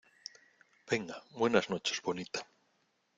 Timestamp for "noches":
1.69-2.01